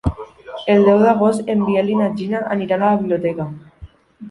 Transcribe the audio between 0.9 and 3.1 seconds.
d'agost en Biel i na Gina aniran a la